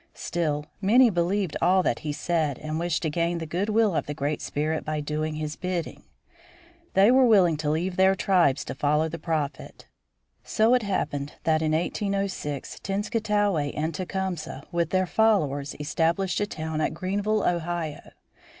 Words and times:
Still, 0.15 0.65
many 0.81 1.11
believed 1.11 1.55
all 1.61 1.83
that 1.83 1.99
he 1.99 2.11
said, 2.11 2.57
and 2.57 2.79
wished 2.79 3.03
to 3.03 3.09
gain 3.11 3.37
the 3.37 3.45
good 3.45 3.69
will 3.69 3.93
of 3.95 4.07
the 4.07 4.15
Great 4.15 4.41
Spirit 4.41 4.83
by 4.83 4.99
doing 4.99 5.35
his 5.35 5.55
bidding. 5.55 6.01
They 6.95 7.11
were 7.11 7.27
willing 7.27 7.55
to 7.57 7.69
leave 7.69 7.97
their 7.97 8.15
tribes 8.15 8.65
to 8.65 8.73
follow 8.73 9.07
the 9.09 9.19
Prophet. 9.19 9.85
So 10.43 10.73
it 10.73 10.81
happened 10.81 11.33
that 11.43 11.61
in 11.61 11.73
1806 11.73 12.79
Tenskwatawa 12.79 13.73
and 13.77 13.93
Tecumseh 13.93 14.63
with 14.71 14.89
their 14.89 15.05
followers 15.05 15.75
established 15.79 16.39
a 16.39 16.47
town 16.47 16.81
at 16.81 16.95
Greenville, 16.95 17.43
Ohio. 17.43 18.01